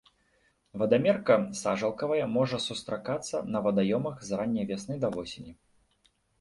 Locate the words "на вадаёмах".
3.53-4.27